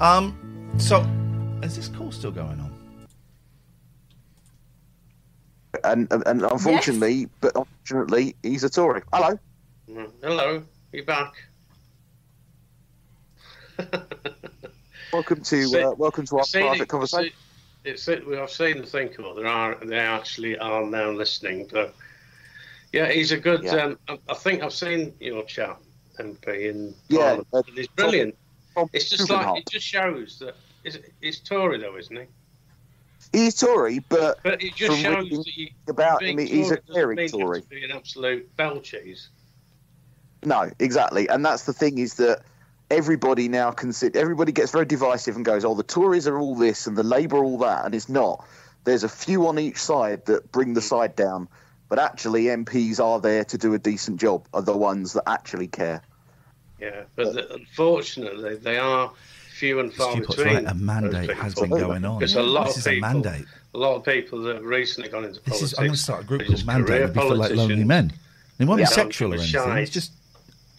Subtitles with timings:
[0.00, 1.00] Um, so
[1.62, 2.72] is this call still going on?
[5.84, 9.02] and and, and unfortunately, but unfortunately, he's a Tory.
[9.12, 9.38] Hello.
[9.90, 11.34] Mm, Hello, you back?
[15.12, 17.30] Welcome to See- uh, welcome to our seen private it- conversation.
[17.84, 18.24] see- It's it.
[18.26, 19.36] I've seen the think about.
[19.36, 21.68] There are they actually are now listening.
[21.72, 21.94] But
[22.92, 23.62] yeah, he's a good.
[23.64, 23.74] Yeah.
[23.76, 25.78] Um, I, I think I've seen your chat
[26.18, 28.34] MP in Yeah, Parliament, uh, and he's brilliant.
[28.34, 28.40] Tom
[28.92, 32.26] It's just like it just shows that is it's Tory though, isn't he?
[33.32, 36.94] He's Tory, but But it just shows that you, about him, he's a Tory doesn't
[36.94, 37.62] caring mean you have Tory.
[37.62, 39.28] to be an absolute bell cheese.
[40.44, 42.42] No, exactly, and that's the thing is that
[42.90, 46.86] everybody now consider everybody gets very divisive and goes, "Oh, the Tories are all this
[46.86, 48.46] and the Labour all that," and it's not.
[48.84, 51.48] There's a few on each side that bring the side down,
[51.88, 54.46] but actually MPs are there to do a decent job.
[54.54, 56.02] Are the ones that actually care.
[56.80, 59.10] Yeah, but the, unfortunately, they are
[59.58, 60.54] few and far Stupid's between.
[60.56, 60.66] right.
[60.66, 62.18] A mandate has been going on.
[62.18, 63.44] Because a lot This of is a people, mandate.
[63.74, 65.60] a lot of people that have recently gone into politics.
[65.60, 65.78] This is.
[65.78, 67.00] I'm going to start a group are called Mandate.
[67.02, 68.12] It'd be for like lonely men.
[68.58, 68.86] It won't Yeah.
[68.88, 69.76] be sexual or anything.
[69.78, 70.12] It's just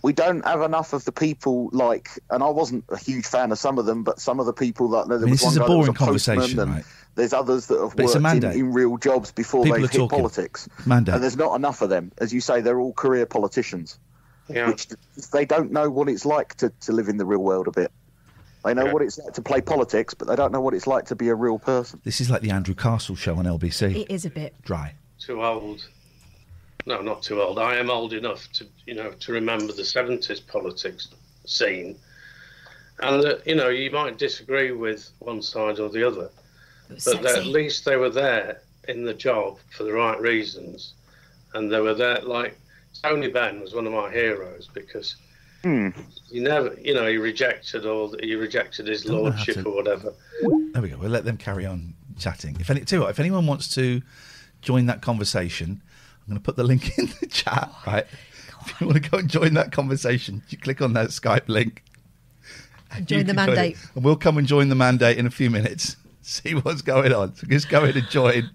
[0.04, 3.58] we don't have enough of the people like, and I wasn't a huge fan of
[3.58, 5.52] some of them, but some of the people that there I mean, was this one
[5.54, 6.84] is a that was boring postman conversation, right?
[7.16, 9.98] There's others that have But worked in, in real jobs before People they are hit
[9.98, 10.18] talking.
[10.20, 11.16] politics, Mandate.
[11.16, 12.12] and there's not enough of them.
[12.20, 13.98] As you say, they're all career politicians,
[14.50, 14.68] Yeah.
[14.70, 14.88] which
[15.34, 17.92] they don't know what it's like to, to live in the real world a bit.
[18.64, 18.94] They know Yeah.
[18.94, 21.30] what it's like to play politics, but they don't know what it's like to be
[21.30, 22.02] a real person.
[22.04, 23.96] This is like the Andrew Castle show on LBC.
[24.04, 24.54] It is a bit.
[24.64, 24.94] Dry.
[25.20, 25.86] too old.
[26.86, 27.60] No, not too old.
[27.60, 31.10] I am old enough to, you know, to remember the seventies politics
[31.46, 31.98] scene,
[33.02, 36.30] and that you know you might disagree with one side or the other,
[36.90, 40.94] but that at least they were there in the job for the right reasons,
[41.54, 42.22] and they were there.
[42.22, 42.58] Like
[43.04, 45.16] Tony Benn was one of my heroes because
[45.64, 45.90] Hmm.
[46.32, 49.64] he never, you know, he rejected all, he rejected his Don't know how lordship to-
[49.64, 50.14] or whatever.
[50.74, 50.98] There we go.
[50.98, 52.58] We'll let them carry on chatting.
[52.60, 54.02] If any, tell you what, if anyone wants to
[54.62, 55.82] join that conversation,
[56.22, 57.72] I'm going to put the link in the chat.
[57.86, 58.06] Right.
[58.66, 61.84] If you want to go and join that conversation, you click on that Skype link.
[62.92, 63.74] and Join the mandate.
[63.76, 63.90] it.
[63.96, 65.96] And we'll come and join the mandate in a few minutes.
[66.22, 67.36] See what's going on.
[67.36, 68.52] So just go in and join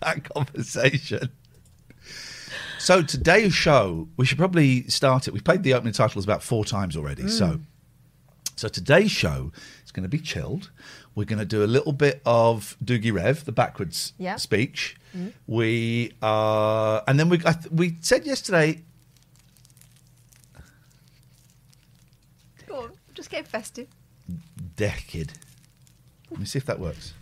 [0.00, 1.30] that conversation.
[2.86, 5.34] So today's show, we should probably start it.
[5.34, 7.26] We've played the opening titles about four times already.
[7.26, 7.60] So mm.
[8.54, 9.50] so today's show
[9.84, 10.70] is going to be chilled.
[11.16, 14.36] We're going to do a little bit of Doogie Rev, the backwards Yeah.
[14.36, 14.96] speech.
[15.16, 15.32] Mm.
[15.48, 18.84] We are, and then we I th- we said yesterday.
[22.68, 23.88] Go on, just get festive.
[24.76, 25.32] Decade.
[26.30, 27.14] Let me see if that works.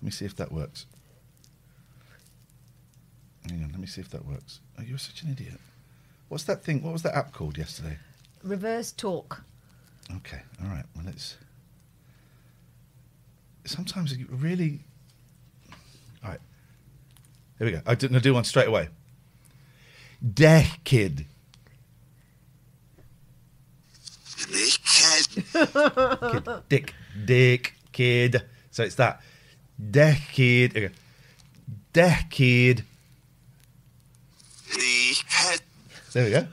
[0.00, 0.86] Let me see if that works.
[3.76, 4.60] Hang on, let me see if that works.
[4.78, 5.60] Oh, you're such an idiot.
[6.28, 6.82] What's that thing?
[6.82, 7.98] What was that app called yesterday?
[8.42, 9.42] Reverse talk.
[10.16, 10.84] Okay, all right.
[10.94, 11.36] Well, let's.
[13.66, 14.80] Sometimes you really.
[16.24, 16.40] All right.
[17.58, 17.82] Here we go.
[17.86, 18.88] I didn't do one straight away.
[20.32, 21.26] Decade.
[24.38, 25.44] Kid.
[26.70, 26.94] Dick.
[27.26, 27.74] Dick.
[27.92, 28.42] Kid.
[28.70, 29.20] So it's that.
[29.90, 30.92] Decade.
[34.76, 35.14] Okay.
[35.50, 35.60] Decade.
[36.12, 36.46] There we go.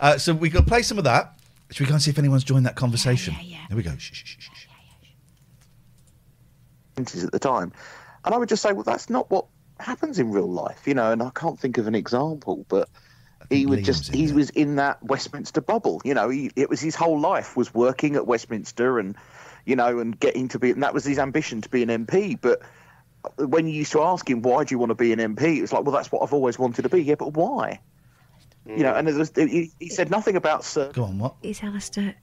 [0.00, 1.38] Uh, so we can play some of that.
[1.70, 3.34] Should we go and see if anyone's joined that conversation?
[3.34, 3.58] yeah, yeah.
[3.68, 3.94] There we go.
[3.96, 4.66] Shh, shh, shh, shh.
[6.96, 7.72] 70s at the time.
[8.24, 9.46] And I would just say, well, that's not what
[9.78, 11.12] happens in real life, you know.
[11.12, 12.88] And I can't think of an example, but
[13.48, 14.34] He would Liam's just he there.
[14.34, 16.02] was in that Westminster bubble.
[16.04, 19.16] You know, he, it was his whole life was working at Westminster and
[19.66, 22.38] you know and getting to be and that was his ambition to be an MP.
[22.40, 22.60] But
[23.36, 25.60] when you used to ask him why do you want to be an MP, it
[25.60, 27.02] was like, well, that's what I've always wanted to be.
[27.02, 27.80] Yeah, but why?
[28.66, 28.98] You know, mm.
[28.98, 30.92] and there was, he, he said nothing about Sir.
[30.92, 31.34] Go on, what?
[31.42, 32.14] Is Alistair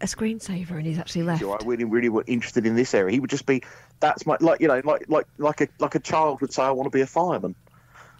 [0.00, 1.44] a screensaver and he's actually left?
[1.44, 3.12] I really, really were interested in this area.
[3.12, 3.62] He would just be,
[4.00, 6.70] that's my like, you know, like like like a like a child would say, I
[6.70, 7.54] want to be a fireman.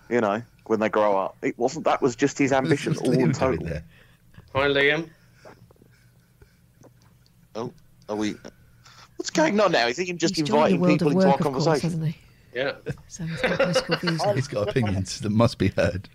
[0.09, 1.87] You know, when they grow up, it wasn't.
[1.87, 3.67] That was just his ambition, all in total.
[3.67, 3.85] there?
[4.55, 5.09] Hi, Liam.
[7.55, 7.73] Oh,
[8.09, 8.37] are we?
[9.23, 9.87] What's going on now?
[9.87, 11.65] Is he just He's joined the inviting world people of into our work, of course,
[11.65, 11.91] conversation?
[11.91, 12.59] hasn't he?
[12.59, 12.73] Yeah.
[13.07, 14.23] So he's got political views.
[14.35, 16.09] He's got opinions that must be heard.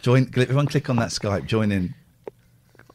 [0.00, 0.30] Join.
[0.36, 1.46] Everyone, click on that Skype.
[1.46, 1.92] Join in.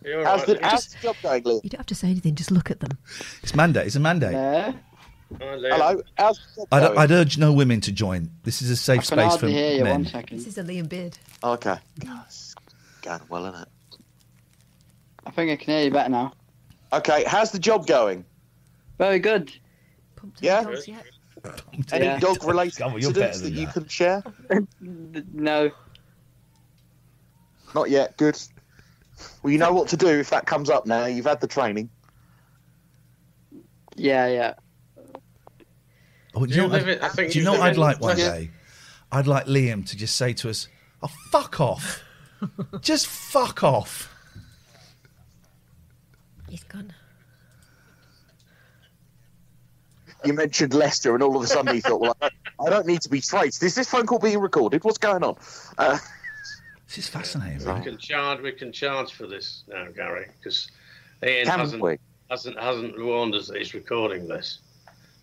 [0.06, 0.63] You're How's the, right.
[0.63, 1.59] how's the job going, Lee?
[1.65, 2.98] You don't have to say anything, just look at them.
[3.44, 3.88] It's mandate.
[3.88, 4.31] It's a mandate.
[4.31, 4.74] No,
[5.42, 5.71] Hi, Liam.
[5.74, 6.98] Hello, how's the job I'd, going?
[6.98, 8.31] I'd urge no women to join.
[8.44, 9.83] This is a safe can space for hardly hear you.
[9.83, 10.25] One men.
[10.31, 11.18] This is a Liam Beard.
[11.44, 12.56] Okay, it's
[13.01, 13.68] going well, isn't it?
[15.25, 16.31] I think I can hear you better now.
[16.94, 18.24] Okay, how's the job going?
[19.01, 19.51] Very good.
[20.15, 20.62] Pumped Yeah?
[20.63, 21.03] dogs yet?
[21.92, 22.19] Any Yeah.
[22.19, 23.74] dog-related Come on, you're better incidents that than you that.
[23.74, 24.24] can share?
[25.33, 25.71] No.
[27.74, 28.15] Not yet.
[28.18, 28.38] Good.
[29.42, 31.06] Well, you know what to do if that comes up now.
[31.07, 31.89] You've had the training.
[33.95, 34.53] Yeah, yeah.
[36.36, 37.69] Oh, do You you know, what I'd- it- I think do you you know what
[37.71, 38.33] I'd like one Yeah.
[38.36, 38.51] day?
[39.12, 40.68] I'd like Liam to just say to us,
[41.01, 42.03] "Oh, fuck off!
[42.81, 44.13] just fuck off!"
[46.48, 46.94] He's gone.
[50.24, 52.86] You mentioned Leicester, and all of a sudden he thought, "Well, I don't, I don't
[52.86, 53.64] need to be traced.
[53.64, 54.84] Is this phone call being recorded?
[54.84, 55.36] What's going on?"
[55.78, 55.98] Uh,
[56.88, 57.60] This is fascinating.
[57.60, 57.84] We Right?
[57.84, 58.42] can charge.
[58.42, 60.70] We can charge for this now, Gary, because
[61.26, 61.98] Ian can hasn't we?
[62.30, 64.60] hasn't hasn't warned us that he's recording this.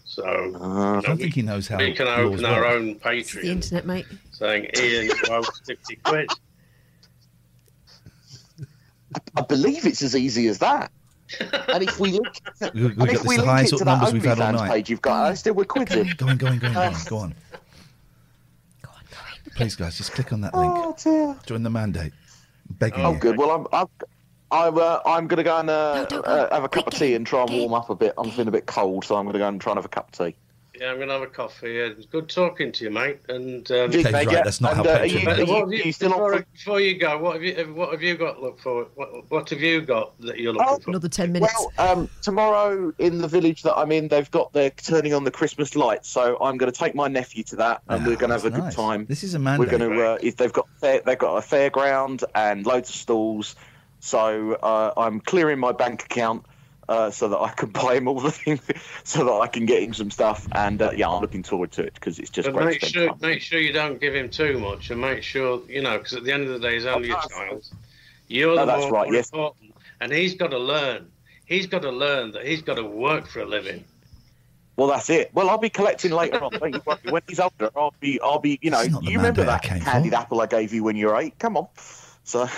[0.05, 1.77] So Uh, I don't think he knows how.
[1.79, 2.71] we can open our work.
[2.73, 4.06] own It's the internet, mate.
[4.33, 6.29] saying Ian you owe fifty quid.
[9.37, 10.91] I believe it's as easy as that.
[11.69, 12.40] and if we link,
[12.75, 14.52] We- we've and if we the link highest it to that numbers we've had all
[14.52, 14.70] OnlyFans night.
[14.70, 16.12] page you've got, I still we're quizzing.
[16.16, 17.34] Go on, go on, go on, go on, go on.
[18.82, 19.52] Go on, go on.
[19.56, 20.72] Please, guys, just click on that link.
[20.75, 21.36] Oh dear.
[21.46, 22.12] Join the mandate.
[22.70, 23.19] Begging Oh, you.
[23.19, 23.36] good.
[23.38, 23.86] Well, I'm I'm
[24.50, 27.00] I'm, uh, I'm going to go and uh, No, uh, have a cup Quick, of
[27.00, 28.14] tea and try and get- warm up a bit.
[28.16, 29.88] I'm feeling a bit cold, so I'm going to go and try and have a
[29.88, 30.36] cup of tea.
[30.80, 31.76] Yeah, I'm gonna have a coffee.
[31.78, 33.19] It's good talking to you, mate.
[33.28, 34.42] And um, Indeed, Okay, right, yeah.
[34.42, 35.50] that's not And, how uh, are Patreon you, works.
[35.50, 36.19] what you, you, are still on?
[36.19, 38.86] before, for- before you go, what have you what have you got look for?
[38.94, 40.90] What, what have you got that you're looking Oh, for?
[40.90, 41.52] Another 10 minutes.
[41.76, 45.30] Well, um, tomorrow in the village that I'm in, they've got they're turning on the
[45.32, 48.28] Christmas lights, so I'm going to take my nephew to that, and Ah, we're going
[48.30, 49.06] to have a that's good time.
[49.06, 49.58] This is a man.
[49.58, 49.88] We're mandate.
[49.88, 50.06] going to.
[50.12, 53.56] Uh, if they've got fair, they've got a fairground and loads of stalls,
[54.00, 56.44] so uh, I'm clearing my bank account.
[56.88, 58.61] Uh, so that I can buy him all the things,
[59.05, 61.82] so that I can get him some stuff, and uh, yeah, I'm looking forward to
[61.82, 62.67] it because it's just But great.
[62.67, 63.19] make sure time.
[63.20, 66.25] make sure you don't give him too much, and make sure you know because at
[66.25, 67.69] the end of the day, he's only a child.
[68.29, 69.29] You're No, the that's more right, yes.
[69.29, 71.11] important, and he's got to learn.
[71.44, 73.85] He's got to learn that he's got to work for a living.
[74.76, 75.31] Well, that's it.
[75.35, 76.52] Well, I'll be collecting later on.
[76.52, 76.99] Don't you worry.
[77.11, 79.44] When he's older, I'll be, I'll be, you know, This is not the you remember
[79.44, 81.38] that I candied apple I gave you when you were eight?
[81.38, 81.67] Come on.
[82.25, 82.49] So,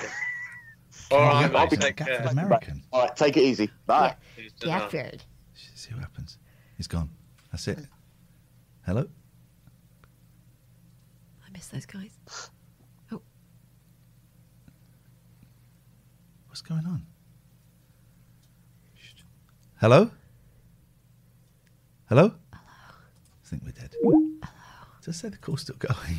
[1.11, 2.27] All right, yeah, mate, I'll be take Gafford care.
[2.31, 2.83] American.
[2.93, 3.71] all right, take it easy.
[3.87, 4.15] Bye.
[4.37, 4.91] Cheers to that.
[4.91, 5.21] Gafford.
[5.75, 6.39] See what happens.
[6.77, 7.11] He's gone.
[7.51, 7.79] That's it.
[8.87, 9.07] Hello.
[11.47, 12.11] I miss those guys.
[13.12, 13.21] Oh.
[16.47, 17.05] What's going on?
[19.81, 20.11] Hello.
[20.11, 20.11] Hello?
[22.08, 22.32] Hello?
[22.53, 22.58] I
[23.44, 23.94] think we're dead.
[24.01, 24.20] Hello.
[25.03, 26.19] Just say the call's still going.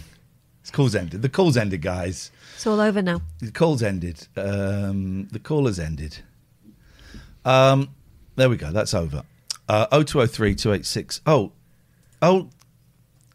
[0.62, 1.22] This call's ended.
[1.22, 2.32] The call's ended, guys.
[2.56, 3.22] It's all over now.
[3.40, 4.28] The call's ended.
[4.38, 6.20] Um, the call has ended.
[7.44, 7.90] Um,
[8.36, 8.72] there we go.
[8.72, 9.24] That's over.
[9.68, 11.22] Uh, 0203 286.
[11.26, 11.52] Oh,
[12.22, 12.50] oh,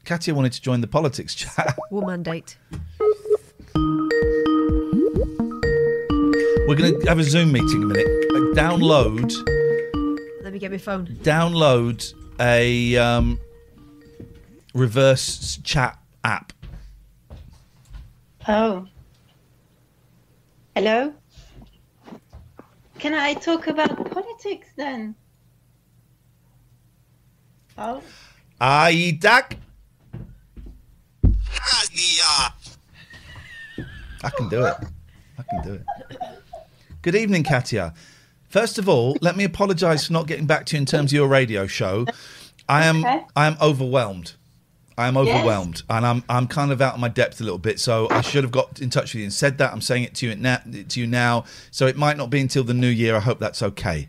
[0.04, 1.76] Katia wanted to join the politics chat.
[1.90, 2.56] War mandate.
[6.68, 8.06] We're going to have a Zoom meeting in a minute.
[8.30, 9.32] Uh, download,
[10.42, 11.06] Let me get my phone.
[11.22, 13.38] download a um,
[14.74, 16.52] reverse chat app.
[18.48, 18.86] Oh.
[20.74, 21.12] Hello?
[22.98, 25.14] Can I talk about politics then?
[27.78, 28.02] Oh,
[28.60, 29.56] Aidak.
[34.22, 34.76] I can do it.
[35.38, 35.84] I can do it.
[37.02, 37.92] Good evening, Katia.
[38.48, 41.16] First of all, let me apologise for not getting back to you in terms of
[41.16, 42.06] your radio show.
[42.68, 43.22] I am Okay.
[43.34, 44.34] I am overwhelmed.
[44.98, 47.78] I am overwhelmed, and I'm I'm kind of out of my depth a little bit.
[47.80, 49.72] So I should have got in touch with you and said that.
[49.72, 50.58] I'm saying it to you now.
[50.88, 51.44] To you now.
[51.70, 53.14] So it might not be until the new year.
[53.14, 54.08] I hope that's okay.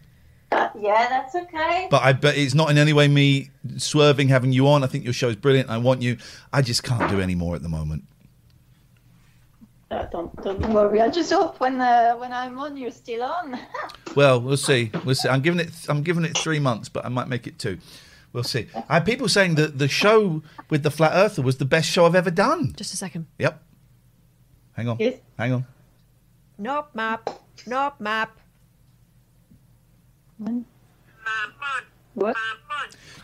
[0.53, 1.87] uh, yeah, that's okay.
[1.91, 4.83] But I bet it's not in any way me swerving having you on.
[4.83, 5.69] I think your show is brilliant.
[5.69, 6.17] I want you.
[6.53, 8.03] I just can't do any more at the moment.
[9.91, 11.01] Uh, don't don't worry.
[11.01, 13.59] I just hope when uh, when I'm on, you're still on.
[14.15, 14.89] Well, we'll see.
[15.05, 15.29] We'll see.
[15.29, 15.69] I'm giving it.
[15.89, 17.77] I'm giving it three months, but I might make it two.
[18.37, 18.67] We'll see.
[18.87, 22.05] I had people saying that the show with the flat earther was the best show
[22.05, 22.71] I've ever done.
[22.77, 23.25] Just a second.
[23.39, 23.59] Yep.
[24.73, 24.97] Hang on.
[24.99, 25.15] Yes.
[25.39, 25.65] Hang on.
[26.59, 27.27] Nope, map.
[27.65, 28.37] Nope, map.
[32.13, 32.35] What?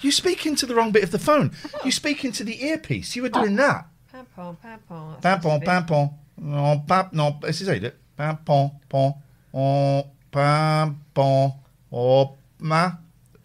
[0.02, 1.52] You speak into the wrong bit of the phone.
[1.86, 3.16] You speak into the earpiece.
[3.16, 3.86] You were doing that.
[4.12, 5.22] Pam pom, pam pom.
[5.22, 6.10] Pam pom pam pom.
[6.38, 7.38] No pam no.
[7.40, 8.00] This is it.
[8.18, 9.14] Pam pom pom.
[9.54, 11.54] Oh pam pom.
[11.92, 12.94] Oh ma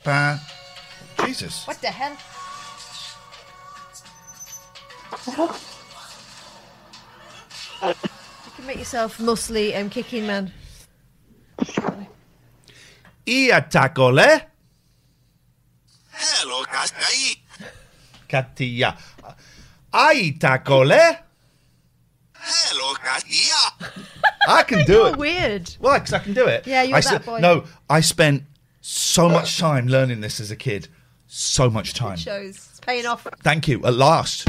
[0.03, 0.41] pam.
[1.39, 1.67] Jesus.
[1.69, 2.17] What the hell?
[7.87, 7.95] you
[8.57, 10.53] can make yourself muscly and kicking man.
[13.27, 14.47] Ia tacole.
[16.11, 17.37] Hello, Cascai.
[18.27, 18.97] Katia.
[19.93, 21.19] Ai tacole.
[22.35, 24.05] Hello, Cascai.
[24.49, 25.17] I can do You're it.
[25.17, 25.77] weird.
[25.79, 25.99] Why?
[25.99, 26.67] Because I can do it.
[26.67, 27.39] Yeah, you're I that boy.
[27.39, 28.43] No, I spent
[28.81, 30.89] so much time learning this as a kid.
[31.29, 32.17] So much time.
[32.17, 32.57] Shows.
[32.57, 33.27] It's paying off.
[33.43, 33.85] Thank you.
[33.85, 34.49] At last.